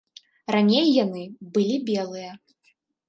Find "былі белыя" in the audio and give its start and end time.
1.59-2.31